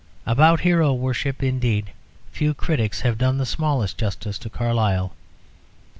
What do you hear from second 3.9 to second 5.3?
justice to Carlyle.